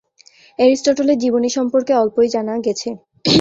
এরিস্টটলের 0.59 1.17
জীবনী 1.23 1.49
সম্পর্কে 1.57 1.93
অল্পই 1.95 2.27
জানা 2.35 2.53
গেছে। 2.65 2.89